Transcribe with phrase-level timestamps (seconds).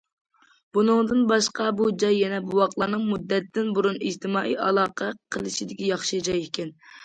[0.77, 6.79] بۇنىڭدىن باشقا، بۇ جاي يەنە بوۋاقلارنىڭ مۇددەتتىن بۇرۇن ئىجتىمائىي ئالاقە قىلىشىدىكى ياخشى جاي ئىكەن.